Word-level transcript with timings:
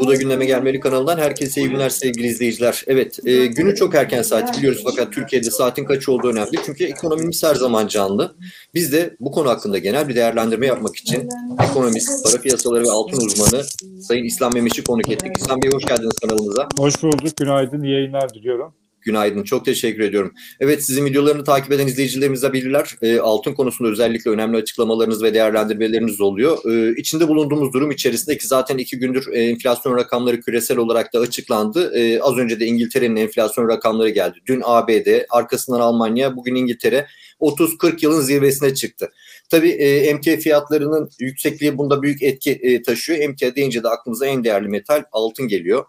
Bu 0.00 0.08
da 0.08 0.14
Gündeme 0.14 0.46
Gelmeli 0.46 0.80
kanalından 0.80 1.18
herkese 1.18 1.60
iyi 1.60 1.70
günler 1.70 1.90
sevgili 1.90 2.26
izleyiciler. 2.26 2.84
Evet, 2.86 3.26
e, 3.26 3.46
günü 3.46 3.74
çok 3.74 3.94
erken 3.94 4.22
saat 4.22 4.58
biliyoruz 4.58 4.82
fakat 4.84 5.12
Türkiye'de 5.12 5.50
saatin 5.50 5.84
kaç 5.84 6.08
olduğu 6.08 6.28
önemli. 6.28 6.56
Çünkü 6.66 6.84
ekonomimiz 6.84 7.44
her 7.44 7.54
zaman 7.54 7.86
canlı. 7.86 8.34
Biz 8.74 8.92
de 8.92 9.16
bu 9.20 9.32
konu 9.32 9.48
hakkında 9.48 9.78
genel 9.78 10.08
bir 10.08 10.14
değerlendirme 10.14 10.66
yapmak 10.66 10.96
için 10.96 11.28
ekonomist, 11.70 12.24
para 12.24 12.42
piyasaları 12.42 12.84
ve 12.84 12.90
altın 12.90 13.26
uzmanı 13.26 13.64
Sayın 14.00 14.24
İslam 14.24 14.54
Memiş'i 14.54 14.84
konuk 14.84 15.10
ettik. 15.10 15.36
İslam 15.38 15.62
Bey 15.62 15.70
hoş 15.72 15.84
geldiniz 15.84 16.18
kanalımıza. 16.18 16.68
Hoş 16.78 17.02
bulduk, 17.02 17.36
günaydın, 17.36 17.82
iyi 17.82 17.92
yayınlar 17.92 18.34
diliyorum. 18.34 18.74
Günaydın. 19.08 19.42
Çok 19.42 19.64
teşekkür 19.64 20.02
ediyorum. 20.02 20.34
Evet 20.60 20.84
sizin 20.84 21.04
videolarını 21.04 21.44
takip 21.44 21.72
eden 21.72 21.86
izleyicilerimiz 21.86 22.42
de 22.42 22.52
bilirler. 22.52 22.96
E, 23.02 23.18
altın 23.18 23.54
konusunda 23.54 23.90
özellikle 23.90 24.30
önemli 24.30 24.56
açıklamalarınız 24.56 25.22
ve 25.22 25.34
değerlendirmeleriniz 25.34 26.20
oluyor. 26.20 26.58
E, 26.72 27.00
içinde 27.00 27.28
bulunduğumuz 27.28 27.72
durum 27.72 27.90
içerisinde 27.90 28.38
ki 28.38 28.46
zaten 28.46 28.78
iki 28.78 28.98
gündür 28.98 29.32
e, 29.32 29.40
enflasyon 29.40 29.96
rakamları 29.96 30.40
küresel 30.40 30.78
olarak 30.78 31.14
da 31.14 31.18
açıklandı. 31.18 31.92
E, 31.94 32.20
az 32.20 32.36
önce 32.36 32.60
de 32.60 32.66
İngiltere'nin 32.66 33.16
enflasyon 33.16 33.68
rakamları 33.68 34.08
geldi. 34.08 34.38
Dün 34.46 34.62
ABD, 34.64 35.24
arkasından 35.30 35.80
Almanya, 35.80 36.36
bugün 36.36 36.54
İngiltere 36.54 37.06
30-40 37.40 38.04
yılın 38.04 38.20
zirvesine 38.20 38.74
çıktı. 38.74 39.10
Tabii 39.50 39.70
e, 39.70 39.96
emtia 39.96 40.36
fiyatlarının 40.36 41.10
yüksekliği 41.20 41.78
bunda 41.78 42.02
büyük 42.02 42.22
etki 42.22 42.50
e, 42.50 42.82
taşıyor. 42.82 43.18
Emtia 43.18 43.54
deyince 43.54 43.82
de 43.82 43.88
aklımıza 43.88 44.26
en 44.26 44.44
değerli 44.44 44.68
metal 44.68 45.02
altın 45.12 45.48
geliyor. 45.48 45.84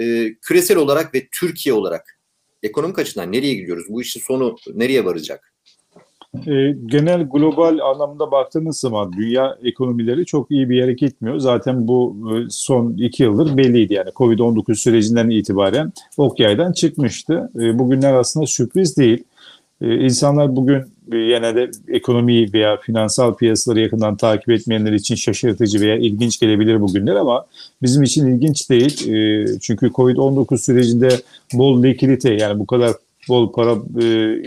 E, 0.00 0.34
küresel 0.34 0.76
olarak 0.76 1.14
ve 1.14 1.28
Türkiye 1.40 1.72
olarak 1.72 2.14
ekonomik 2.64 2.98
açıdan 2.98 3.32
nereye 3.32 3.54
gidiyoruz? 3.54 3.84
Bu 3.88 4.02
işin 4.02 4.20
sonu 4.20 4.56
nereye 4.74 5.04
varacak? 5.04 5.54
E, 6.46 6.76
genel 6.86 7.28
global 7.28 7.78
anlamda 7.78 8.30
baktığınız 8.30 8.80
zaman 8.80 9.12
dünya 9.12 9.58
ekonomileri 9.64 10.26
çok 10.26 10.50
iyi 10.50 10.70
bir 10.70 10.76
yere 10.76 10.92
gitmiyor. 10.92 11.38
Zaten 11.38 11.88
bu 11.88 12.16
e, 12.30 12.50
son 12.50 12.92
iki 12.92 13.22
yıldır 13.22 13.56
belliydi 13.56 13.94
yani 13.94 14.08
Covid-19 14.08 14.74
sürecinden 14.74 15.30
itibaren 15.30 15.92
ok 16.16 16.40
yaydan 16.40 16.72
çıkmıştı. 16.72 17.50
E, 17.60 17.78
bugünler 17.78 18.14
aslında 18.14 18.46
sürpriz 18.46 18.96
değil. 18.96 19.24
E, 19.84 19.94
insanlar 19.94 20.56
bugün 20.56 20.82
e, 21.12 21.16
yine 21.16 21.54
de 21.54 21.70
ekonomiyi 21.88 22.52
veya 22.52 22.76
finansal 22.76 23.34
piyasaları 23.34 23.80
yakından 23.80 24.16
takip 24.16 24.50
etmeyenler 24.50 24.92
için 24.92 25.14
şaşırtıcı 25.14 25.80
veya 25.80 25.96
ilginç 25.96 26.40
gelebilir 26.40 26.80
bugünler 26.80 27.16
ama 27.16 27.46
bizim 27.82 28.02
için 28.02 28.26
ilginç 28.26 28.70
değil. 28.70 29.08
E, 29.08 29.46
çünkü 29.60 29.86
Covid-19 29.86 30.58
sürecinde 30.58 31.08
bol 31.54 31.82
likidite 31.82 32.34
yani 32.34 32.58
bu 32.58 32.66
kadar 32.66 32.92
bol 33.28 33.52
para 33.52 33.72
e, 33.72 34.06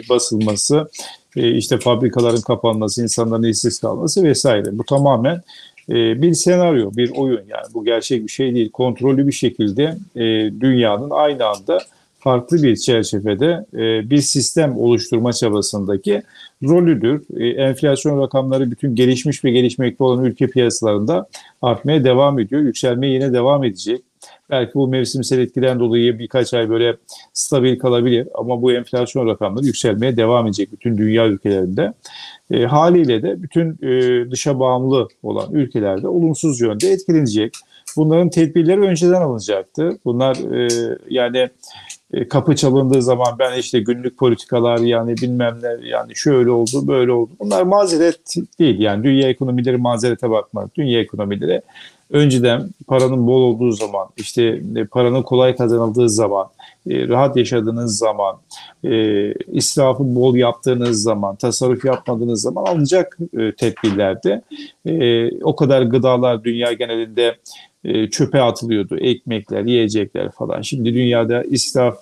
basılması, 0.09 0.89
e, 1.35 1.51
işte 1.51 1.77
fabrikaların 1.77 2.41
kapanması, 2.41 3.03
insanların 3.03 3.43
işsiz 3.43 3.79
kalması 3.79 4.23
vesaire. 4.23 4.77
Bu 4.77 4.83
tamamen 4.83 5.41
bir 5.89 6.33
senaryo, 6.33 6.91
bir 6.93 7.11
oyun 7.15 7.37
yani 7.37 7.73
bu 7.73 7.85
gerçek 7.85 8.23
bir 8.23 8.31
şey 8.31 8.55
değil. 8.55 8.71
Kontrollü 8.71 9.27
bir 9.27 9.31
şekilde 9.31 9.97
dünyanın 10.61 11.09
aynı 11.09 11.45
anda 11.45 11.79
farklı 12.19 12.63
bir 12.63 12.75
çerçevede 12.75 13.65
e, 13.73 14.09
bir 14.09 14.21
sistem 14.21 14.77
oluşturma 14.77 15.33
çabasındaki 15.33 16.23
rolüdür. 16.63 17.23
E, 17.39 17.47
enflasyon 17.47 18.21
rakamları 18.21 18.71
bütün 18.71 18.95
gelişmiş 18.95 19.43
ve 19.43 19.51
gelişmekte 19.51 20.03
olan 20.03 20.25
ülke 20.25 20.47
piyasalarında 20.47 21.27
artmaya 21.61 22.03
devam 22.03 22.39
ediyor. 22.39 22.61
Yükselmeye 22.61 23.13
yine 23.13 23.33
devam 23.33 23.63
edecek. 23.63 24.01
Belki 24.49 24.73
bu 24.73 24.87
mevsimsel 24.87 25.39
etkiden 25.39 25.79
dolayı 25.79 26.19
birkaç 26.19 26.53
ay 26.53 26.69
böyle 26.69 26.97
stabil 27.33 27.79
kalabilir 27.79 28.27
ama 28.35 28.61
bu 28.61 28.71
enflasyon 28.73 29.27
rakamları 29.27 29.65
yükselmeye 29.65 30.17
devam 30.17 30.47
edecek 30.47 30.71
bütün 30.71 30.97
dünya 30.97 31.27
ülkelerinde. 31.27 31.93
E, 32.51 32.65
haliyle 32.65 33.23
de 33.23 33.43
bütün 33.43 33.77
e, 33.81 34.31
dışa 34.31 34.59
bağımlı 34.59 35.07
olan 35.23 35.51
ülkelerde 35.51 36.07
olumsuz 36.07 36.61
yönde 36.61 36.91
etkilenecek. 36.91 37.53
Bunların 37.97 38.29
tedbirleri 38.29 38.79
önceden 38.79 39.21
alınacaktı. 39.21 39.97
Bunlar 40.05 40.35
e, 40.35 40.67
yani 41.09 41.49
kapı 42.29 42.55
çalındığı 42.55 43.01
zaman 43.01 43.39
ben 43.39 43.59
işte 43.59 43.79
günlük 43.79 44.17
politikalar 44.17 44.77
yani 44.77 45.17
bilmem 45.17 45.59
ne 45.61 45.87
yani 45.87 46.15
şöyle 46.15 46.51
oldu 46.51 46.87
böyle 46.87 47.11
oldu. 47.11 47.31
Bunlar 47.39 47.63
mazeret 47.63 48.35
değil 48.59 48.79
yani 48.79 49.03
dünya 49.03 49.29
ekonomileri 49.29 49.77
mazerete 49.77 50.29
bakmak. 50.29 50.75
Dünya 50.75 50.99
ekonomileri 50.99 51.61
önceden 52.09 52.69
paranın 52.87 53.27
bol 53.27 53.41
olduğu 53.41 53.71
zaman 53.71 54.07
işte 54.17 54.61
e, 54.75 54.85
paranın 54.85 55.23
kolay 55.23 55.55
kazanıldığı 55.55 56.09
zaman 56.09 56.47
e, 56.89 57.07
rahat 57.07 57.37
yaşadığınız 57.37 57.97
zaman 57.97 58.37
israfı 59.47 60.15
bol 60.15 60.35
yaptığınız 60.35 61.03
zaman 61.03 61.35
tasarruf 61.35 61.85
yapmadığınız 61.85 62.41
zaman 62.41 62.65
alınacak 62.65 63.17
tedbirlerde 63.57 64.41
o 65.43 65.55
kadar 65.55 65.81
gıdalar 65.81 66.43
dünya 66.43 66.73
genelinde 66.73 67.35
e, 67.87 68.09
çöpe 68.09 68.41
atılıyordu. 68.41 68.97
Ekmekler, 68.97 69.63
yiyecekler 69.63 70.31
falan. 70.31 70.61
Şimdi 70.61 70.93
dünyada 70.93 71.43
israf 71.43 71.97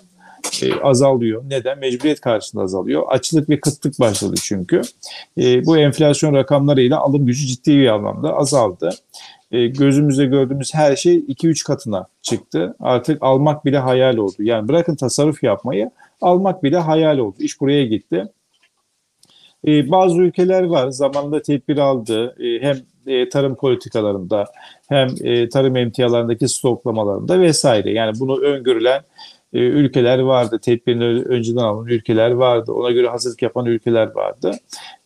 e, 0.64 0.80
azalıyor. 0.82 1.44
Neden? 1.50 1.80
Mecburiyet 1.80 2.22
karşısında 2.22 2.64
azalıyor. 2.64 3.04
Açlık 3.08 3.50
ve 3.50 3.60
kıtlık 3.60 4.00
başladı 4.00 4.36
çünkü. 4.44 4.82
E, 5.38 5.66
bu 5.66 5.78
enflasyon 5.78 6.34
rakamlarıyla 6.34 7.00
alım 7.00 7.26
gücü 7.26 7.48
ciddi 7.48 7.78
bir 7.78 7.88
anlamda 7.88 8.34
azaldı. 8.34 8.90
Gözümüzde 9.52 10.26
gördüğümüz 10.26 10.74
her 10.74 10.96
şey 10.96 11.18
2-3 11.18 11.66
katına 11.66 12.08
çıktı. 12.22 12.76
Artık 12.80 13.18
almak 13.24 13.66
bile 13.66 13.78
hayal 13.78 14.18
oldu. 14.18 14.36
Yani 14.40 14.68
bırakın 14.68 14.96
tasarruf 14.96 15.44
yapmayı, 15.44 15.92
almak 16.22 16.64
bile 16.64 16.78
hayal 16.78 17.18
oldu. 17.18 17.36
İş 17.40 17.62
buraya 17.62 17.86
gitti. 17.86 18.26
Bazı 19.66 20.22
ülkeler 20.22 20.64
var 20.64 20.90
zamanında 20.90 21.42
tedbir 21.42 21.78
aldı. 21.78 22.36
Hem 22.62 22.78
e, 23.08 23.30
tarım 23.30 23.56
politikalarında 23.56 24.46
hem 24.90 25.08
e, 25.24 25.50
tarım 25.50 25.76
emtialarındaki 25.76 26.48
stoklamalarında 26.48 27.40
vesaire. 27.40 27.92
Yani 27.92 28.20
bunu 28.20 28.42
öngörülen 28.42 29.02
e, 29.54 29.60
ülkeler 29.60 30.20
vardı. 30.20 30.60
Tedbirini 30.60 31.24
önceden 31.24 31.62
alan 31.62 31.88
ülkeler 31.88 32.32
vardı. 32.32 32.72
Ona 32.72 32.92
göre 32.92 33.08
hazırlık 33.08 33.42
yapan 33.42 33.66
ülkeler 33.66 34.16
vardı. 34.16 34.52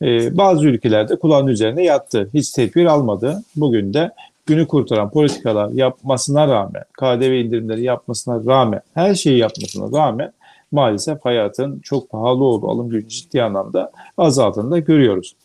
E, 0.02 0.38
bazı 0.38 0.68
ülkelerde 0.68 1.20
kulağın 1.20 1.48
üzerine 1.48 1.84
yattı. 1.84 2.30
Hiç 2.34 2.52
tedbir 2.52 2.86
almadı. 2.86 3.44
Bugün 3.56 3.94
de 3.94 4.12
günü 4.50 4.68
kurtaran 4.68 5.12
politikalar 5.12 5.70
yapmasına 5.70 6.48
rağmen, 6.48 6.84
KDV 7.00 7.32
indirimleri 7.32 7.84
yapmasına 7.84 8.46
rağmen, 8.46 8.82
her 8.94 9.16
şeyi 9.16 9.38
yapmasına 9.38 10.00
rağmen 10.00 10.34
maalesef 10.72 11.26
hayatın 11.26 11.80
çok 11.80 12.10
pahalı 12.10 12.44
olduğu, 12.44 12.70
alım 12.70 12.90
gücü 12.90 13.10
ciddi 13.10 13.44
anlamda 13.44 13.92
azaldığını 14.20 14.72
da 14.72 14.80
görüyoruz. 14.80 15.36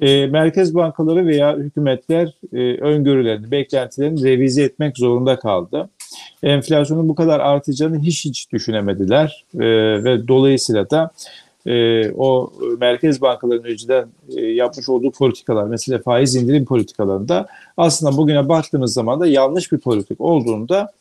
E, 0.00 0.26
merkez 0.26 0.74
bankaları 0.74 1.26
veya 1.26 1.56
hükümetler 1.56 2.34
e, 2.52 2.80
öngörülerini, 2.80 3.50
beklentilerini 3.50 4.24
revize 4.24 4.62
etmek 4.62 4.98
zorunda 4.98 5.38
kaldı. 5.38 5.90
Enflasyonun 6.42 7.08
bu 7.08 7.14
kadar 7.14 7.40
artacağını 7.40 7.98
hiç 7.98 8.24
hiç 8.24 8.52
düşünemediler 8.52 9.44
e, 9.54 9.64
ve 10.04 10.28
dolayısıyla 10.28 10.90
da 10.90 11.10
e, 11.66 12.10
o 12.12 12.52
merkez 12.80 13.20
bankalarının 13.20 13.64
önceden 13.64 14.08
e, 14.36 14.40
yapmış 14.40 14.88
olduğu 14.88 15.10
politikalar, 15.10 15.64
mesela 15.64 15.98
faiz 15.98 16.34
indirim 16.34 16.64
politikalarında 16.64 17.46
aslında 17.76 18.16
bugüne 18.16 18.48
baktığımız 18.48 18.92
zaman 18.92 19.20
da 19.20 19.26
yanlış 19.26 19.72
bir 19.72 19.78
politik 19.78 20.20
olduğunu 20.20 20.68
da 20.68 20.92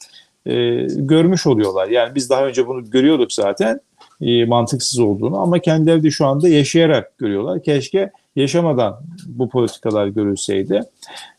e, 0.45 0.53
görmüş 0.87 1.47
oluyorlar. 1.47 1.87
Yani 1.87 2.15
biz 2.15 2.29
daha 2.29 2.45
önce 2.45 2.67
bunu 2.67 2.89
görüyorduk 2.89 3.33
zaten 3.33 3.79
e, 4.21 4.45
mantıksız 4.45 4.99
olduğunu 4.99 5.37
ama 5.37 5.59
kendileri 5.59 6.03
de 6.03 6.11
şu 6.11 6.25
anda 6.25 6.49
yaşayarak 6.49 7.17
görüyorlar. 7.17 7.63
Keşke 7.63 8.11
yaşamadan 8.35 8.99
bu 9.27 9.49
politikalar 9.49 10.07
görülseydi. 10.07 10.81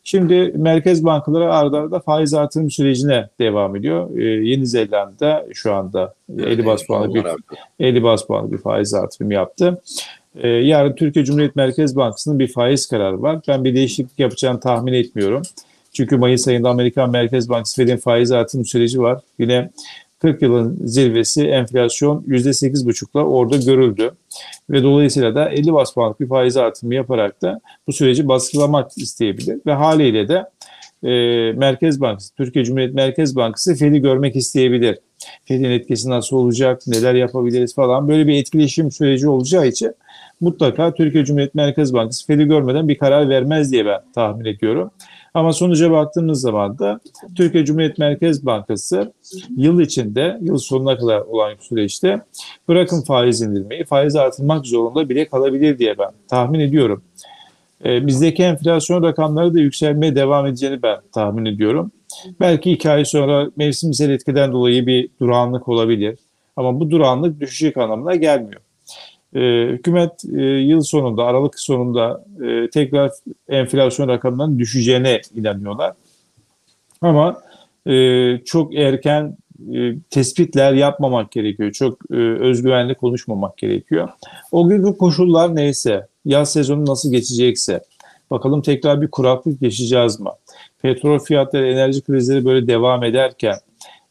Şimdi 0.03 0.53
merkez 0.55 1.05
bankaları 1.05 1.53
arda 1.53 1.77
arda 1.77 1.99
faiz 1.99 2.33
artırım 2.33 2.71
sürecine 2.71 3.29
devam 3.39 3.75
ediyor. 3.75 4.17
Ee, 4.17 4.23
Yeni 4.23 4.67
Zelanda 4.67 5.45
şu 5.53 5.73
anda 5.73 6.13
evet, 6.33 6.47
50 6.47 6.65
bas 6.65 6.85
puanlı 6.85 7.13
bir 7.13 7.25
50 7.79 8.03
bas 8.03 8.27
puanlı 8.27 8.51
bir 8.51 8.57
faiz 8.57 8.93
artırım 8.93 9.31
yaptı. 9.31 9.81
Ee, 10.35 10.47
yarın 10.47 10.95
Türkiye 10.95 11.25
Cumhuriyet 11.25 11.55
Merkez 11.55 11.95
Bankası'nın 11.95 12.39
bir 12.39 12.47
faiz 12.47 12.87
kararı 12.87 13.21
var. 13.21 13.39
Ben 13.47 13.63
bir 13.63 13.75
değişiklik 13.75 14.19
yapacağını 14.19 14.59
tahmin 14.59 14.93
etmiyorum. 14.93 15.41
Çünkü 15.93 16.17
Mayıs 16.17 16.47
ayında 16.47 16.69
Amerikan 16.69 17.09
Merkez 17.09 17.49
Bankası 17.49 17.75
Fed'in 17.75 17.97
faiz 17.97 18.31
artırım 18.31 18.65
süreci 18.65 19.01
var. 19.01 19.21
Yine 19.39 19.69
40 20.19 20.41
yılın 20.41 20.79
zirvesi 20.87 21.47
enflasyon 21.47 22.23
%8,5'la 22.27 23.23
orada 23.23 23.57
görüldü. 23.57 24.11
Ve 24.69 24.83
dolayısıyla 24.83 25.35
da 25.35 25.49
50 25.49 25.73
bas 25.73 25.93
puanlık 25.93 26.19
bir 26.19 26.27
faiz 26.27 26.57
artımı 26.57 26.95
yaparak 26.95 27.41
da 27.41 27.61
bu 27.87 27.93
süreci 27.93 28.27
baskılamak 28.27 28.97
isteyebilir. 28.97 29.59
Ve 29.65 29.73
haliyle 29.73 30.27
de 30.27 30.49
e, 31.03 31.09
Merkez 31.51 32.01
Bankası, 32.01 32.35
Türkiye 32.35 32.65
Cumhuriyet 32.65 32.93
Merkez 32.93 33.35
Bankası 33.35 33.75
Fed'i 33.75 34.01
görmek 34.01 34.35
isteyebilir. 34.35 34.97
Fed'in 35.45 35.63
etkisi 35.63 36.09
nasıl 36.09 36.37
olacak, 36.37 36.81
neler 36.87 37.13
yapabiliriz 37.13 37.75
falan 37.75 38.07
böyle 38.07 38.27
bir 38.27 38.33
etkileşim 38.33 38.91
süreci 38.91 39.29
olacağı 39.29 39.67
için 39.67 39.93
mutlaka 40.41 40.93
Türkiye 40.93 41.25
Cumhuriyet 41.25 41.55
Merkez 41.55 41.93
Bankası 41.93 42.27
Fed'i 42.27 42.45
görmeden 42.45 42.87
bir 42.87 42.97
karar 42.97 43.29
vermez 43.29 43.71
diye 43.71 43.85
ben 43.85 44.01
tahmin 44.15 44.45
ediyorum. 44.45 44.91
Ama 45.37 45.53
sonuca 45.53 45.91
baktığımız 45.91 46.41
zaman 46.41 46.79
da 46.79 46.99
Türkiye 47.35 47.65
Cumhuriyet 47.65 47.97
Merkez 47.97 48.45
Bankası 48.45 49.13
yıl 49.57 49.81
içinde, 49.81 50.37
yıl 50.41 50.57
sonuna 50.57 50.97
kadar 50.97 51.19
olan 51.19 51.53
süreçte 51.59 52.21
bırakın 52.67 53.01
faiz 53.01 53.41
indirmeyi, 53.41 53.85
faiz 53.85 54.15
artırmak 54.15 54.65
zorunda 54.65 55.09
bile 55.09 55.25
kalabilir 55.25 55.79
diye 55.79 55.97
ben 55.97 56.11
tahmin 56.27 56.59
ediyorum. 56.59 57.03
E, 57.85 58.07
bizdeki 58.07 58.43
enflasyon 58.43 59.03
rakamları 59.03 59.53
da 59.53 59.59
yükselmeye 59.59 60.15
devam 60.15 60.45
edeceğini 60.45 60.81
ben 60.81 60.97
tahmin 61.13 61.45
ediyorum. 61.45 61.91
Belki 62.39 62.71
iki 62.71 62.89
ay 62.89 63.05
sonra 63.05 63.49
mevsimsel 63.55 64.09
etkiden 64.09 64.51
dolayı 64.51 64.87
bir 64.87 65.09
durağanlık 65.19 65.67
olabilir. 65.67 66.17
Ama 66.55 66.79
bu 66.79 66.91
durağanlık 66.91 67.39
düşecek 67.39 67.77
anlamına 67.77 68.15
gelmiyor. 68.15 68.61
E, 69.37 69.67
hükümet 69.67 70.25
e, 70.35 70.41
yıl 70.41 70.81
sonunda, 70.81 71.23
Aralık 71.23 71.59
sonunda 71.59 72.25
e, 72.43 72.69
tekrar 72.69 73.11
enflasyon 73.49 74.07
rakamlarının 74.07 74.59
düşeceğine 74.59 75.21
inanıyorlar. 75.35 75.93
Ama 77.01 77.41
e, 77.87 78.37
çok 78.45 78.75
erken 78.75 79.37
e, 79.73 79.95
tespitler 80.09 80.73
yapmamak 80.73 81.31
gerekiyor. 81.31 81.71
Çok 81.71 82.11
e, 82.11 82.15
özgüvenli 82.15 82.95
konuşmamak 82.95 83.57
gerekiyor. 83.57 84.09
O 84.51 84.67
günkü 84.67 84.97
koşullar 84.97 85.55
neyse, 85.55 86.07
yaz 86.25 86.53
sezonu 86.53 86.85
nasıl 86.85 87.11
geçecekse, 87.11 87.81
bakalım 88.31 88.61
tekrar 88.61 89.01
bir 89.01 89.07
kuraklık 89.07 89.61
yaşayacağız 89.61 90.19
mı? 90.19 90.31
Petrol 90.81 91.19
fiyatları, 91.19 91.67
enerji 91.67 92.01
krizleri 92.01 92.45
böyle 92.45 92.67
devam 92.67 93.03
ederken, 93.03 93.55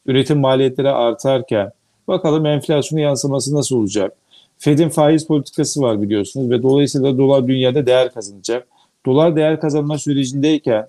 üretim 0.05 0.39
maliyetleri 0.39 0.89
artarken, 0.89 1.71
bakalım 2.07 2.45
enflasyonun 2.45 3.01
yansıması 3.01 3.55
nasıl 3.55 3.77
olacak? 3.77 4.13
Fed'in 4.59 4.89
faiz 4.89 5.27
politikası 5.27 5.81
var 5.81 6.01
biliyorsunuz 6.01 6.49
ve 6.49 6.63
dolayısıyla 6.63 7.17
dolar 7.17 7.47
dünyada 7.47 7.85
değer 7.85 8.13
kazanacak. 8.13 8.67
Dolar 9.05 9.35
değer 9.35 9.59
kazanma 9.59 9.97
sürecindeyken 9.97 10.87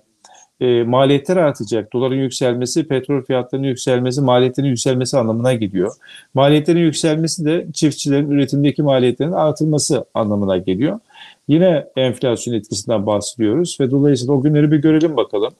e, 0.61 0.83
maliyetler 0.83 1.37
artacak. 1.37 1.93
Doların 1.93 2.15
yükselmesi, 2.15 2.87
petrol 2.87 3.21
fiyatlarının 3.21 3.67
yükselmesi, 3.67 4.21
maliyetlerin 4.21 4.67
yükselmesi 4.67 5.17
anlamına 5.17 5.53
geliyor. 5.53 5.93
Maliyetlerin 6.33 6.79
yükselmesi 6.79 7.45
de 7.45 7.67
çiftçilerin 7.73 8.31
üretimdeki 8.31 8.83
maliyetlerin 8.83 9.31
artırması 9.31 10.05
anlamına 10.13 10.57
geliyor. 10.57 10.99
Yine 11.47 11.85
enflasyon 11.95 12.53
etkisinden 12.53 13.05
bahsediyoruz 13.05 13.77
ve 13.79 13.91
dolayısıyla 13.91 14.33
o 14.33 14.41
günleri 14.41 14.71
bir 14.71 14.77
görelim 14.77 15.17
bakalım. 15.17 15.51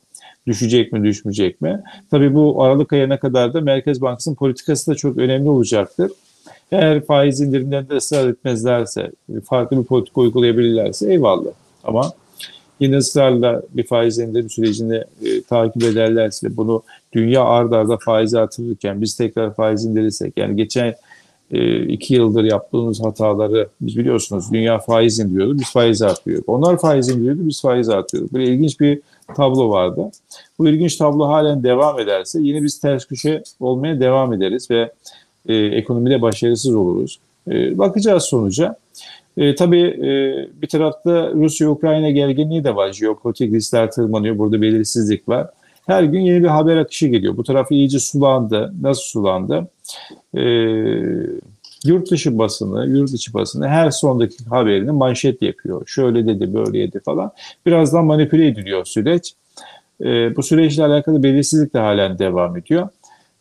Düşecek 0.48 0.94
mi, 0.94 1.04
düşmeyecek 1.04 1.62
mi? 1.62 1.84
Tabii 2.12 2.36
bu 2.36 2.64
Aralık 2.64 2.94
ayına 2.94 3.20
kadar 3.20 3.54
da 3.54 3.62
Merkez 3.62 4.02
Bankası'nın 4.02 4.36
politikası 4.36 4.92
da 4.92 4.96
çok 4.96 5.18
önemli 5.18 5.50
olacaktır. 5.50 6.12
Eğer 6.72 7.06
faiz 7.06 7.42
indirimlerinde 7.42 7.96
ısrar 7.96 8.30
etmezlerse, 8.30 9.12
farklı 9.46 9.78
bir 9.78 9.84
politika 9.84 10.22
uygulayabilirlerse 10.22 11.12
eyvallah. 11.12 11.52
Ama 11.84 12.12
yine 12.80 12.98
ısrarla 12.98 13.62
bir 13.70 13.84
faiz 13.84 14.20
indirim 14.20 14.50
sürecini 14.50 14.96
e, 14.96 15.42
takip 15.50 15.84
ederlerse 15.84 16.58
bunu 16.58 16.84
dünya 17.14 17.44
ard 17.44 17.72
arda 17.72 17.98
faiz 17.98 18.34
artırırken 18.34 19.02
biz 19.02 19.18
tekrar 19.18 19.54
faiz 19.54 19.86
indirirsek 19.86 20.34
yani 20.38 20.56
geçen 20.56 20.96
e, 21.52 21.86
iki 21.86 22.14
yıldır 22.14 22.44
yaptığımız 22.44 23.04
hataları 23.04 23.70
biz 23.82 23.98
biliyorsunuz 23.98 24.52
dünya 24.52 24.80
faiz 24.80 25.20
indiriyordu 25.20 25.58
biz 25.60 25.72
faiz 25.72 26.02
artırıyorduk. 26.02 26.50
Onlar 26.50 26.80
faiz 26.80 27.10
indiriyordu 27.10 27.40
biz 27.48 27.62
faiz 27.62 27.90
artırıyorduk. 27.90 28.34
Böyle 28.34 28.46
ilginç 28.46 28.80
bir 28.80 29.02
tablo 29.36 29.70
vardı. 29.70 30.12
Bu 30.60 30.68
ilginç 30.68 30.96
tablo 30.96 31.28
halen 31.28 31.64
devam 31.64 32.00
ederse 32.00 32.40
yine 32.42 32.64
biz 32.64 32.80
ters 32.80 33.06
köşe 33.06 33.44
olmaya 33.60 34.00
devam 34.00 34.34
ederiz 34.34 34.72
ve 34.72 34.92
e, 35.48 35.56
ekonomide 35.56 36.22
başarısız 36.22 36.76
oluruz. 36.76 37.20
E, 37.52 37.78
bakacağız 37.78 38.24
sonuca. 38.24 38.76
E, 39.38 39.56
tabii 39.56 39.82
e, 39.82 40.12
bir 40.62 40.68
tarafta 40.68 41.32
Rusya-Ukrayna 41.34 42.10
gerginliği 42.10 42.64
de 42.64 42.76
var. 42.76 42.94
Jeopolitik 42.94 43.54
riskler 43.54 43.92
tırmanıyor. 43.92 44.38
Burada 44.38 44.62
belirsizlik 44.62 45.30
var. 45.30 45.48
Her 45.88 46.04
gün 46.04 46.20
yeni 46.20 46.44
bir 46.44 46.48
haber 46.48 46.78
akışı 46.78 47.08
geliyor. 47.08 47.38
Bu 47.38 47.44
tarafı 47.44 47.74
iyice 47.74 48.00
sulandı. 48.00 48.74
Nasıl 48.82 49.02
sulandı? 49.02 49.68
E, 50.38 50.42
yurt 51.86 52.12
dışı 52.12 52.38
basını, 52.38 52.88
yurt 52.88 53.14
içi 53.14 53.34
basını 53.34 53.68
her 53.68 53.92
son 53.92 54.20
dakika 54.20 54.52
haberini 54.52 54.92
manşet 54.92 55.42
yapıyor. 55.42 55.88
Şöyle 55.88 56.28
dedi, 56.28 56.54
böyle 56.54 56.88
dedi 56.88 57.00
falan. 57.06 57.32
Birazdan 57.66 58.06
manipüle 58.06 58.48
ediliyor 58.48 58.86
süreç. 58.86 59.34
E, 60.02 60.36
bu 60.36 60.44
süreçle 60.44 60.86
alakalı 60.86 61.24
belirsizlik 61.24 61.74
de 61.74 61.80
halen 61.80 62.20
devam 62.20 62.58
ediyor. 62.58 62.90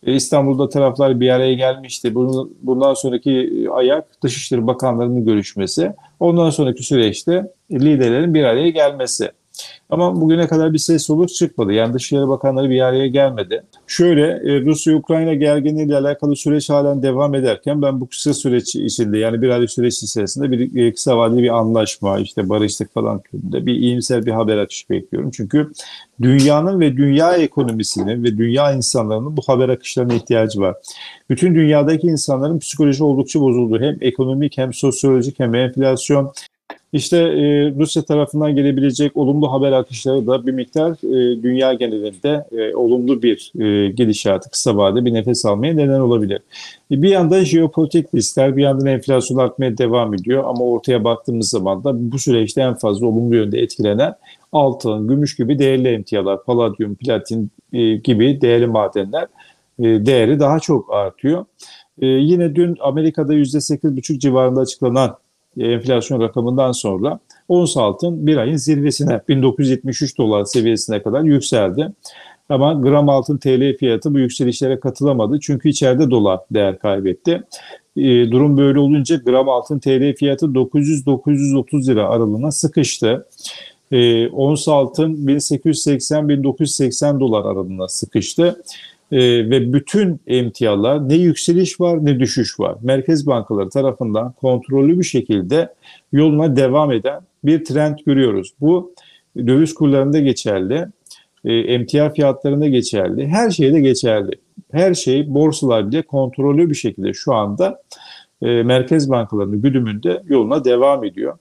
E, 0.03 0.15
İstanbul'da 0.15 0.69
taraflar 0.69 1.21
bir 1.21 1.31
araya 1.31 1.55
gelmişti. 1.55 2.15
Bundan 2.63 2.95
sonraki 2.95 3.67
ayak 3.73 4.23
Dışişleri 4.23 4.67
Bakanlarının 4.67 5.25
görüşmesi. 5.25 5.93
Ondan 6.21 6.51
sonraki 6.51 6.83
süreçte 6.83 7.53
liderlerin 7.73 8.35
bir 8.35 8.45
araya 8.45 8.71
gelmesi. 8.71 9.31
Ama 9.91 10.21
bugüne 10.21 10.47
kadar 10.47 10.73
bir 10.73 10.79
ses 10.79 11.07
soluk 11.07 11.29
çıkmadı. 11.29 11.73
Yani 11.73 11.95
Dışişleri 11.95 12.29
Bakanları 12.29 12.71
bir 12.71 12.81
araya 12.81 13.07
gelmedi. 13.07 13.63
Şöyle 13.87 14.27
e, 14.27 14.61
Rusya-Ukrayna 14.61 15.35
gerginliği 15.35 15.87
ile 15.87 15.97
alakalı 15.97 16.37
süreç 16.37 16.71
halen 16.71 17.03
devam 17.03 17.35
ederken 17.35 17.83
ben 17.83 18.01
bu 18.01 18.09
kısa 18.09 18.35
süreç 18.35 18.77
içinde 18.77 19.19
yani 19.19 19.43
bir 19.43 19.49
aylık 19.49 19.71
süreç 19.71 20.03
içerisinde 20.03 20.51
bir 20.51 20.87
e, 20.87 20.95
kısa 20.95 21.19
vadeli 21.19 21.43
bir 21.43 21.59
anlaşma 21.59 22.19
işte 22.19 22.49
barışlık 22.49 22.95
falan 22.95 23.21
türünde 23.21 23.67
bir 23.67 23.75
iyimser 23.75 24.27
bir 24.27 24.33
haber 24.33 24.59
akışı 24.59 24.89
bekliyorum. 24.89 25.31
Çünkü 25.31 25.73
dünyanın 26.23 26.81
ve 26.81 26.97
dünya 26.97 27.37
ekonomisinin 27.37 28.25
ve 28.25 28.39
dünya 28.39 28.73
insanlarının 28.73 29.37
bu 29.37 29.43
haber 29.47 29.69
akışlarına 29.69 30.15
ihtiyacı 30.15 30.61
var. 30.61 30.77
Bütün 31.31 31.55
dünyadaki 31.55 32.07
insanların 32.07 32.59
psikoloji 32.59 33.05
oldukça 33.05 33.41
bozuldu. 33.41 33.81
Hem 33.81 33.97
ekonomik 34.01 34.59
hem 34.59 34.73
sosyolojik 34.73 35.41
hem 35.41 35.55
enflasyon 35.55 36.33
işte 36.93 37.17
e, 37.17 37.71
Rusya 37.79 38.03
tarafından 38.03 38.57
gelebilecek 38.57 39.17
olumlu 39.17 39.53
haber 39.53 39.73
akışları 39.73 40.27
da 40.27 40.47
bir 40.47 40.53
miktar 40.53 40.91
e, 40.91 41.43
dünya 41.43 41.73
genelinde 41.73 42.47
e, 42.53 42.75
olumlu 42.75 43.23
bir 43.23 43.53
e, 43.61 43.91
gidişatı 43.91 44.51
kısa 44.51 44.77
vadede 44.77 45.05
bir 45.05 45.15
nefes 45.15 45.47
almaya 45.47 45.75
neden 45.75 46.01
olabilir. 46.01 46.41
E, 46.91 47.03
bir 47.03 47.09
yandan 47.09 47.45
jeopolitik 47.45 48.15
riskler, 48.15 48.57
bir 48.57 48.63
yandan 48.63 48.87
enflasyon 48.87 49.39
artmaya 49.39 49.79
devam 49.79 50.15
ediyor 50.15 50.45
ama 50.47 50.65
ortaya 50.65 51.05
baktığımız 51.05 51.51
zaman 51.51 51.85
da 51.85 52.13
bu 52.13 52.19
süreçte 52.19 52.61
en 52.61 52.75
fazla 52.75 53.07
olumlu 53.07 53.37
yönde 53.37 53.61
etkilenen 53.61 54.15
altın, 54.53 55.09
gümüş 55.09 55.37
gibi 55.37 55.59
değerli 55.59 55.89
emtialar, 55.89 56.45
paladyum, 56.45 56.95
platin 56.95 57.51
e, 57.73 57.97
gibi 57.97 58.41
değerli 58.41 58.67
madenler 58.67 59.27
e, 59.79 59.85
değeri 59.85 60.41
daha 60.41 60.61
çok 60.61 60.95
artıyor. 60.95 61.45
E, 62.01 62.07
yine 62.07 62.55
dün 62.55 62.77
Amerika'da 62.81 63.35
%8,5 63.35 64.19
civarında 64.19 64.61
açıklanan 64.61 65.17
enflasyon 65.57 66.21
rakamından 66.21 66.73
sonra 66.73 67.19
ons 67.49 67.77
altın 67.77 68.27
bir 68.27 68.37
ayın 68.37 68.57
zirvesine 68.57 69.21
1973 69.29 70.19
dolar 70.19 70.45
seviyesine 70.45 71.03
kadar 71.03 71.23
yükseldi. 71.23 71.93
Ama 72.49 72.73
gram 72.73 73.09
altın 73.09 73.39
TL 73.39 73.77
fiyatı 73.77 74.15
bu 74.15 74.19
yükselişlere 74.19 74.81
katılamadı. 74.81 75.41
Çünkü 75.41 75.69
içeride 75.69 76.11
dolar 76.11 76.41
değer 76.51 76.79
kaybetti. 76.79 77.43
E, 77.97 78.31
durum 78.31 78.57
böyle 78.57 78.79
olunca 78.79 79.17
gram 79.17 79.49
altın 79.49 79.79
TL 79.79 80.15
fiyatı 80.15 80.47
900-930 80.47 81.89
lira 81.91 82.09
aralığına 82.09 82.51
sıkıştı. 82.51 83.27
E, 83.93 84.29
ons 84.29 84.69
altın 84.69 85.27
1880-1980 85.27 87.21
dolar 87.21 87.41
aralığına 87.41 87.89
sıkıştı 87.89 88.63
e, 89.13 89.51
ve 89.51 89.73
bütün 89.73 90.21
emtialar 90.27 91.09
ne 91.09 91.15
yükseliş 91.15 91.81
var 91.81 92.05
ne 92.05 92.21
düşüş 92.21 92.61
var. 92.61 92.77
Merkez 92.83 93.27
bankaları 93.27 93.69
tarafından 93.69 94.33
kontrollü 94.33 94.99
bir 94.99 95.05
şekilde 95.05 95.75
yoluna 96.13 96.57
devam 96.57 96.93
eden 96.93 97.21
bir 97.45 97.65
trend 97.65 97.99
görüyoruz. 98.07 98.53
Bu 98.61 98.95
döviz 99.37 99.75
kurlarında 99.75 100.19
geçerli, 100.19 100.87
e, 101.45 101.53
emtia 101.55 102.11
fiyatlarında 102.11 102.69
geçerli, 102.69 103.29
her 103.29 103.51
şeyde 103.51 103.81
geçerli. 103.81 104.33
Her 104.73 104.95
şey 104.95 105.35
borsalar 105.35 105.91
bile 105.91 106.03
kontrollü 106.03 106.71
bir 106.71 106.75
şekilde 106.75 107.13
şu 107.13 107.35
anda 107.35 107.83
e, 108.43 108.63
merkez 108.63 109.11
bankalarının 109.11 109.63
güdümünde 109.63 110.23
yoluna 110.27 110.65
devam 110.65 111.05
ediyor. 111.05 111.39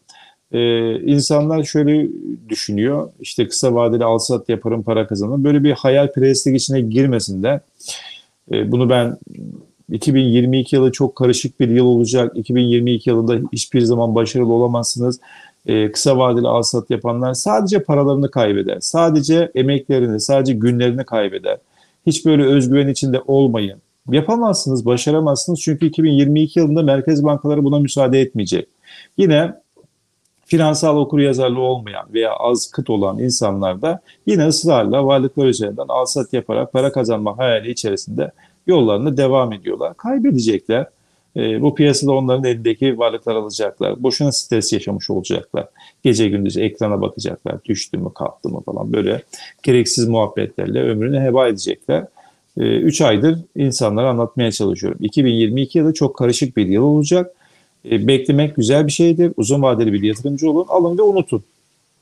Ee, 0.52 1.00
insanlar 1.00 1.64
şöyle 1.64 2.10
düşünüyor, 2.50 3.10
işte 3.20 3.48
kısa 3.48 3.74
vadeli 3.74 4.04
alsat 4.04 4.50
yaparım 4.50 4.84
para 4.84 5.08
kazanırım. 5.08 5.44
Böyle 5.44 5.64
bir 5.64 5.72
hayal 5.72 6.12
perestlik 6.12 6.56
içine 6.56 6.82
girmesinden 6.82 7.62
e, 8.52 8.72
bunu 8.72 8.90
ben 8.90 9.18
2022 9.92 10.76
yılı 10.76 10.92
çok 10.92 11.16
karışık 11.16 11.60
bir 11.60 11.70
yıl 11.70 11.86
olacak. 11.86 12.32
2022 12.36 13.10
yılında 13.10 13.50
hiçbir 13.54 13.82
zaman 13.82 14.16
başarılı 14.16 14.54
olamazsınız. 14.54 15.20
Ee, 15.66 15.92
kısa 15.92 16.18
vadeli 16.18 16.48
alsat 16.48 16.90
yapanlar 16.90 17.34
sadece 17.34 17.84
paralarını 17.84 18.32
kaybeder. 18.32 18.80
Sadece 18.80 19.52
emeklerini, 19.56 20.20
sadece 20.20 20.54
günlerini 20.54 21.04
kaybeder. 21.04 21.58
Hiç 22.06 22.26
böyle 22.26 22.44
özgüven 22.44 22.88
içinde 22.88 23.22
olmayın. 23.28 23.82
Yapamazsınız, 24.12 24.86
başaramazsınız. 24.86 25.62
Çünkü 25.62 25.86
2022 25.86 26.60
yılında 26.60 26.82
merkez 26.84 27.24
bankaları 27.24 27.64
buna 27.64 27.80
müsaade 27.80 28.22
etmeyecek. 28.22 28.68
Yine 29.18 29.54
finansal 30.48 30.98
okuryazarlığı 30.98 31.62
olmayan 31.62 32.14
veya 32.14 32.34
az 32.34 32.72
kıt 32.72 32.90
olan 32.90 33.20
insanlar 33.20 33.82
da 33.82 34.00
yine 34.26 34.48
ısrarla 34.48 35.06
varlıklar 35.06 35.46
üzerinden 35.46 35.86
alsat 35.88 36.34
yaparak 36.34 36.74
para 36.74 36.92
kazanma 36.92 37.38
hayali 37.38 37.72
içerisinde 37.72 38.32
yollarına 38.68 39.18
devam 39.18 39.54
ediyorlar. 39.54 39.98
Kaybedecekler. 39.98 40.86
E, 41.36 41.62
bu 41.62 41.76
piyasada 41.76 42.12
onların 42.12 42.44
elindeki 42.44 43.00
varlıklar 43.00 43.36
alacaklar. 43.36 44.04
Boşuna 44.04 44.32
stres 44.32 44.74
yaşamış 44.74 45.10
olacaklar. 45.10 45.68
Gece 46.04 46.30
gündüz 46.30 46.58
ekrana 46.58 47.02
bakacaklar. 47.02 47.64
Düştü 47.66 47.98
mü 47.98 48.14
kalktı 48.16 48.50
mı 48.50 48.62
falan 48.62 48.94
böyle 48.94 49.22
gereksiz 49.64 50.08
muhabbetlerle 50.08 50.82
ömrünü 50.82 51.20
heba 51.20 51.48
edecekler. 51.48 52.06
3 52.58 53.02
e, 53.02 53.06
aydır 53.06 53.40
insanlara 53.56 54.10
anlatmaya 54.10 54.52
çalışıyorum. 54.52 55.00
2022 55.02 55.78
yılı 55.78 55.94
çok 55.94 56.18
karışık 56.18 56.58
bir 56.58 56.68
yıl 56.68 56.84
olacak. 56.84 57.37
E, 57.92 58.08
beklemek 58.08 58.56
güzel 58.56 58.88
bir 58.88 58.92
şeydir. 58.92 59.32
Uzun 59.38 59.62
vadeli 59.62 59.94
bir 59.94 60.02
yatırımcı 60.04 60.50
olun. 60.50 60.66
Alın 60.70 60.98
ve 60.98 61.02
unutun. 61.02 61.44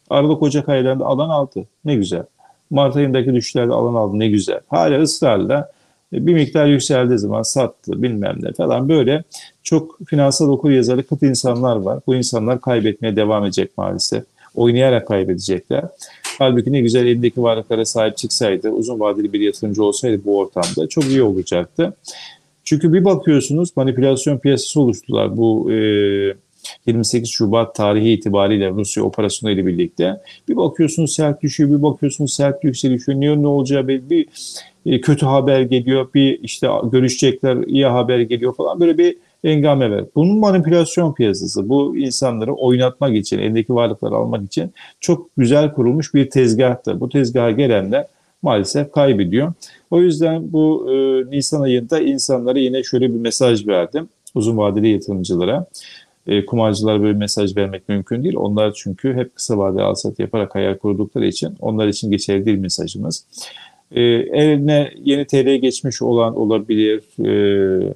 Aralık 0.10 0.44
Ocak 0.44 0.70
aylarında 0.70 1.06
alan 1.06 1.30
altı. 1.30 1.66
Ne 1.86 1.96
güzel. 1.96 2.24
Mart 2.70 2.96
ayındaki 2.96 3.34
düşüşlerde 3.34 3.74
alan 3.74 3.96
aldı 3.96 4.20
ne 4.20 4.28
güzel. 4.28 4.60
Hala 4.68 5.02
ısrarla 5.02 5.72
bir 6.14 6.34
miktar 6.34 6.66
yükseldiği 6.66 7.20
zaman 7.20 7.42
sattı 7.42 8.04
bilmem 8.04 8.36
ne 8.42 8.52
falan 8.54 8.90
böyle 8.90 9.24
çok 9.64 10.00
finansal 10.06 10.50
okur 10.50 10.72
yazarı 10.72 11.04
kıt 11.04 11.24
insanlar 11.24 11.76
var. 11.76 12.00
Bu 12.08 12.16
insanlar 12.16 12.62
kaybetmeye 12.62 13.16
devam 13.16 13.46
edecek 13.46 13.78
maalesef. 13.78 14.24
Oynayarak 14.56 15.08
kaybedecekler. 15.08 15.84
Halbuki 16.38 16.72
ne 16.72 16.82
güzel 16.82 17.06
elindeki 17.06 17.44
varlıklara 17.44 17.86
sahip 17.86 18.18
çıksaydı, 18.18 18.70
uzun 18.70 19.00
vadeli 19.00 19.34
bir 19.34 19.40
yatırımcı 19.40 19.84
olsaydı 19.84 20.22
bu 20.26 20.38
ortamda 20.38 20.90
çok 20.90 21.06
iyi 21.06 21.24
olacaktı. 21.24 21.94
Çünkü 22.66 22.94
bir 22.94 23.06
bakıyorsunuz 23.06 23.78
manipülasyon 23.78 24.38
piyasası 24.38 24.82
oluştular 24.82 25.38
bu 25.38 25.72
e, 25.72 25.76
28 26.86 27.30
Şubat 27.30 27.76
tarihi 27.76 28.12
itibariyle 28.12 28.70
Rusya 28.70 29.04
operasyonu 29.04 29.54
ile 29.54 29.66
birlikte. 29.66 30.22
Bir 30.48 30.56
bakıyorsunuz 30.56 31.16
sert 31.16 31.42
düşüyor, 31.42 31.70
bir 31.70 31.84
bakıyorsunuz 31.84 32.34
sert 32.34 32.64
yükselişiyor. 32.64 33.20
Niye 33.20 33.42
ne 33.42 33.48
olacağı 33.48 33.88
belli 33.88 34.10
bir 34.10 34.28
e, 34.86 35.02
kötü 35.02 35.26
haber 35.26 35.62
geliyor, 35.62 36.08
bir 36.14 36.40
işte 36.44 36.68
görüşecekler 36.92 37.58
iyi 37.58 37.86
haber 37.86 38.20
geliyor 38.20 38.56
falan 38.56 38.80
böyle 38.80 38.98
bir 38.98 39.18
engame 39.44 39.92
var. 39.92 40.06
Bunun 40.16 40.40
manipülasyon 40.40 41.14
piyasası. 41.14 41.70
Bu 41.70 41.98
insanları 41.98 42.54
oynatmak 42.54 43.16
için, 43.16 43.40
elindeki 43.40 43.76
varlıkları 43.76 44.16
almak 44.16 44.46
için 44.46 44.74
çok 45.00 45.30
güzel 45.38 45.74
kurulmuş 45.74 46.14
bir 46.14 46.30
tezgahtı. 46.30 47.00
Bu 47.00 47.10
tezgaha 47.10 47.52
gelenler 47.52 48.08
maalesef 48.46 48.92
kaybediyor. 48.92 49.54
O 49.92 50.02
yüzden 50.02 50.54
bu 50.54 50.88
e, 50.92 50.96
Nisan 51.32 51.62
ayında 51.62 52.00
insanlara 52.00 52.60
yine 52.60 52.84
şöyle 52.84 53.14
bir 53.14 53.20
mesaj 53.20 53.68
verdim. 53.68 54.10
Uzun 54.36 54.58
vadeli 54.58 54.90
yatırımcılara. 54.90 55.66
E, 56.28 56.46
kumarcılara 56.46 57.02
böyle 57.02 57.18
mesaj 57.18 57.58
vermek 57.58 57.90
mümkün 57.90 58.24
değil. 58.24 58.36
Onlar 58.38 58.74
çünkü 58.74 59.14
hep 59.14 59.36
kısa 59.36 59.58
vadeli 59.58 59.82
alsat 59.82 60.20
yaparak 60.20 60.56
hayal 60.56 60.78
kurdukları 60.78 61.28
için 61.28 61.56
onlar 61.60 61.88
için 61.88 62.12
geçerli 62.12 62.46
değil 62.46 62.58
mesajımız. 62.58 63.26
E, 63.92 64.02
eline 64.02 64.92
yeni 65.04 65.26
TL 65.26 65.56
geçmiş 65.56 66.02
olan 66.02 66.36
olabilir, 66.36 67.02
e, 67.26 67.94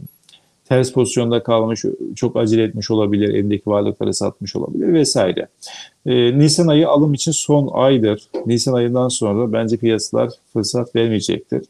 ters 0.70 0.92
pozisyonda 0.92 1.44
kalmış, 1.44 1.86
çok 2.16 2.38
acele 2.38 2.64
etmiş 2.64 2.92
olabilir, 2.92 3.30
elindeki 3.30 3.70
varlıkları 3.70 4.14
satmış 4.14 4.56
olabilir 4.56 4.94
vesaire. 4.94 5.48
Ee, 6.06 6.40
Nisan 6.40 6.68
ayı 6.68 6.90
alım 6.90 7.14
için 7.14 7.32
son 7.32 7.70
aydır. 7.74 8.30
Nisan 8.46 8.74
ayından 8.74 9.08
sonra 9.08 9.54
bence 9.54 9.78
piyasalar 9.78 10.30
fırsat 10.54 10.96
vermeyecektir. 10.96 11.66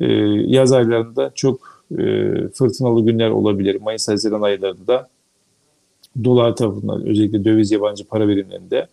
Ee, 0.00 0.06
yaz 0.46 0.72
aylarında 0.72 1.30
çok 1.34 1.84
e, 1.90 2.04
fırtınalı 2.54 3.04
günler 3.04 3.30
olabilir. 3.30 3.80
Mayıs-Haziran 3.80 4.42
aylarında 4.42 5.08
dolar 6.24 6.56
tarafından 6.56 7.06
özellikle 7.06 7.44
döviz 7.44 7.70
yabancı 7.70 8.04
para 8.04 8.28
birimlerinde 8.28 8.86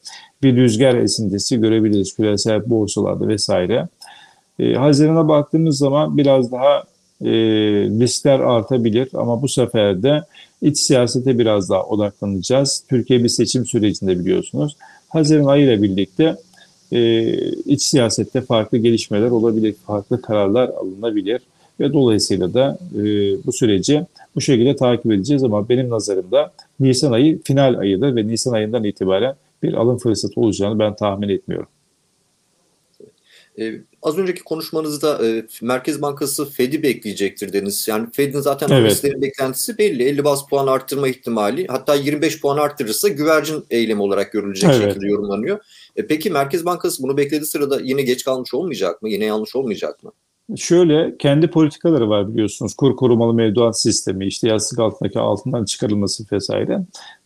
bir 0.43 0.55
rüzgar 0.55 0.95
esintisi 0.95 1.61
görebiliriz 1.61 2.15
küresel 2.15 2.69
borsalarda 2.69 3.27
vesaire. 3.27 3.87
E, 4.59 4.73
Haziran'a 4.73 5.27
baktığımız 5.27 5.77
zaman 5.77 6.17
biraz 6.17 6.51
daha 6.51 6.83
e, 7.23 7.31
riskler 7.99 8.39
artabilir 8.39 9.09
ama 9.13 9.41
bu 9.41 9.47
sefer 9.47 10.03
de 10.03 10.23
iç 10.61 10.77
siyasete 10.77 11.39
biraz 11.39 11.69
daha 11.69 11.83
odaklanacağız. 11.83 12.83
Türkiye 12.89 13.23
bir 13.23 13.29
seçim 13.29 13.65
sürecinde 13.65 14.19
biliyorsunuz. 14.19 14.77
Haziran 15.09 15.45
ayı 15.45 15.65
ile 15.65 15.81
birlikte 15.81 16.35
e, 16.91 17.23
iç 17.65 17.81
siyasette 17.81 18.41
farklı 18.41 18.77
gelişmeler 18.77 19.29
olabilir, 19.29 19.75
farklı 19.87 20.21
kararlar 20.21 20.69
alınabilir 20.69 21.41
ve 21.79 21.93
dolayısıyla 21.93 22.53
da 22.53 22.77
e, 22.95 23.01
bu 23.45 23.51
süreci 23.51 24.05
bu 24.35 24.41
şekilde 24.41 24.75
takip 24.75 25.11
edeceğiz 25.11 25.43
ama 25.43 25.69
benim 25.69 25.89
nazarımda 25.89 26.51
Nisan 26.79 27.11
ayı 27.11 27.41
final 27.43 27.77
ayıdır 27.79 28.15
ve 28.15 28.27
Nisan 28.27 28.53
ayından 28.53 28.83
itibaren 28.83 29.35
bir 29.63 29.73
alım 29.73 29.97
fırsatı 29.97 30.41
olacağını 30.41 30.79
ben 30.79 30.95
tahmin 30.95 31.29
etmiyorum. 31.29 31.67
Ee, 33.59 33.73
az 34.01 34.17
önceki 34.17 34.43
konuşmanızda 34.43 35.27
e, 35.27 35.45
Merkez 35.61 36.01
Bankası 36.01 36.45
Fed'i 36.45 36.83
bekleyecektir 36.83 37.53
dediniz. 37.53 37.87
Yani 37.87 38.07
Fed'in 38.11 38.39
zaten 38.39 38.69
evet. 38.69 39.03
beklentisi 39.21 39.77
belli. 39.77 40.03
50 40.03 40.23
bas 40.23 40.47
puan 40.49 40.67
arttırma 40.67 41.07
ihtimali 41.07 41.67
hatta 41.67 41.95
25 41.95 42.41
puan 42.41 42.57
arttırırsa 42.57 43.07
güvercin 43.07 43.63
eylemi 43.69 44.01
olarak 44.01 44.31
görülecek 44.31 44.69
evet. 44.69 44.83
şekilde 44.83 45.07
yorumlanıyor. 45.07 45.59
E, 45.95 46.07
peki 46.07 46.29
Merkez 46.29 46.65
Bankası 46.65 47.03
bunu 47.03 47.17
beklediği 47.17 47.45
sırada 47.45 47.79
yine 47.83 48.01
geç 48.01 48.23
kalmış 48.23 48.53
olmayacak 48.53 49.01
mı? 49.01 49.09
Yine 49.09 49.25
yanlış 49.25 49.55
olmayacak 49.55 50.03
mı? 50.03 50.11
Şöyle 50.57 51.17
kendi 51.17 51.47
politikaları 51.47 52.09
var 52.09 52.33
biliyorsunuz. 52.33 52.73
Kur 52.73 52.95
korumalı 52.95 53.33
mevduat 53.33 53.81
sistemi, 53.81 54.27
işte 54.27 54.47
yastık 54.47 54.79
altındaki 54.79 55.19
altından 55.19 55.65
çıkarılması 55.65 56.23
vesaire. 56.31 56.79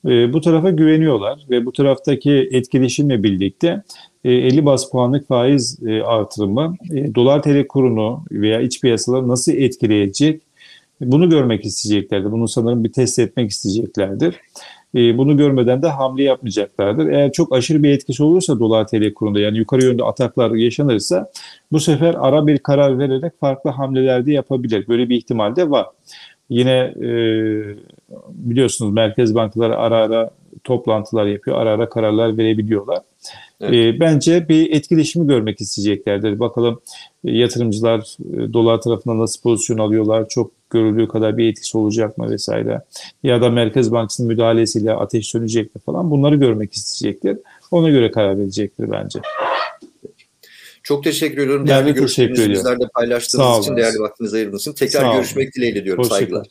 E, 0.06 0.34
bu 0.34 0.42
tarafa 0.42 0.70
güveniyorlar 0.70 1.46
ve 1.50 1.66
bu 1.66 1.72
taraftaki 1.72 2.50
etkileşimle 2.52 3.24
birlikte 3.24 3.84
50 4.30 4.60
e, 4.60 4.66
bas 4.66 4.92
puanlık 4.92 5.28
faiz 5.28 5.80
e, 5.88 6.04
artırımı 6.04 6.76
e, 6.92 7.16
dolar 7.16 7.44
TL 7.44 7.68
kurunu 7.68 8.24
veya 8.32 8.62
iç 8.62 8.82
piyasaları 8.82 9.28
nasıl 9.28 9.52
etkileyecek 9.52 10.42
bunu 11.02 11.30
görmek 11.30 11.66
isteyeceklerdir. 11.66 12.32
Bunu 12.32 12.48
sanırım 12.48 12.84
bir 12.84 12.92
test 12.92 13.20
etmek 13.20 13.52
isteyeceklerdir. 13.52 14.36
Bunu 14.94 15.38
görmeden 15.38 15.82
de 15.82 15.88
hamle 15.88 16.24
yapmayacaklardır. 16.24 17.08
Eğer 17.08 17.32
çok 17.32 17.56
aşırı 17.56 17.84
bir 17.84 17.90
etkisi 17.90 18.24
olursa 18.24 18.60
dolar 18.60 18.88
TL 18.88 19.14
kurunda 19.14 19.40
yani 19.40 19.58
yukarı 19.58 19.84
yönde 19.84 20.04
ataklar 20.04 20.52
yaşanırsa 20.52 21.32
bu 21.72 21.80
sefer 21.80 22.16
ara 22.20 22.48
bir 22.48 22.58
karar 22.58 23.00
vererek 23.00 23.40
farklı 23.40 23.70
hamleler 23.70 24.26
de 24.26 24.32
yapabilir. 24.32 24.88
Böyle 24.88 25.10
bir 25.10 25.18
ihtimal 25.18 25.56
de 25.56 25.70
var. 25.70 25.88
Yine 26.50 26.94
e, 27.02 27.10
biliyorsunuz 28.30 28.94
merkez 28.94 29.36
bankaları 29.36 29.78
ara 29.78 29.98
ara 29.98 30.32
toplantılar 30.64 31.26
yapıyor, 31.26 31.58
ara 31.58 31.72
ara 31.72 31.90
kararlar 31.90 32.38
verebiliyorlar. 32.38 33.00
Evet. 33.62 33.96
E, 33.96 34.00
bence 34.00 34.50
bir 34.50 34.72
etkileşimi 34.72 35.28
görmek 35.28 35.62
isteyeceklerdir. 35.62 36.40
Bakalım 36.40 36.82
e, 37.26 37.32
yatırımcılar 37.32 38.00
e, 38.20 38.54
dolar 38.54 38.82
tarafında 38.82 39.18
nasıl 39.18 39.42
pozisyon 39.42 39.78
alıyorlar, 39.78 40.30
çok 40.30 40.52
görüldüğü 40.70 41.08
kadar 41.08 41.38
bir 41.38 41.50
etkisi 41.50 41.78
olacak 41.78 42.18
mı 42.18 42.30
vesaire. 42.30 42.82
Ya 43.24 43.42
da 43.42 43.50
Merkez 43.50 43.92
Bankası'nın 43.92 44.28
müdahalesiyle 44.28 44.94
ateş 44.94 45.28
sönecek 45.28 45.76
mi 45.76 45.82
falan 45.86 46.12
bunları 46.12 46.36
görmek 46.36 46.74
isteyecektir. 46.74 47.38
Ona 47.72 47.90
göre 47.90 48.12
karar 48.12 48.38
verecektir 48.38 48.92
bence. 48.92 49.20
Çok 50.84 51.04
teşekkür 51.04 51.38
ediyorum. 51.38 51.68
Değerli 51.68 51.94
görüşlerinizi 51.94 52.50
bizlerle 52.50 52.88
paylaştığınız 52.94 53.60
için, 53.60 53.78
değerli 53.78 54.00
vaktinizi 54.00 54.36
ayırdığınız 54.36 54.62
için. 54.62 54.74
Tekrar 54.74 55.16
görüşmek 55.16 55.56
dileğiyle 55.56 55.86
diyorum. 55.86 56.04
Saygılar. 56.04 56.48